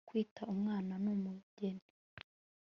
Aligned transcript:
kwitwa 0.09 0.41
umwana 0.53 0.93
n'umugeni 1.03 1.85